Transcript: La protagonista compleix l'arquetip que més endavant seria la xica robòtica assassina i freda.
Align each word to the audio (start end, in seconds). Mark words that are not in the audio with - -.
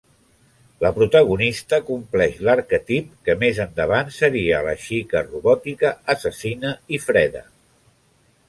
La 0.83 0.89
protagonista 0.93 1.79
compleix 1.89 2.39
l'arquetip 2.47 3.11
que 3.29 3.35
més 3.43 3.61
endavant 3.67 4.11
seria 4.17 4.63
la 4.69 4.75
xica 4.87 5.25
robòtica 5.29 5.93
assassina 6.15 6.77
i 6.99 7.05
freda. 7.09 7.47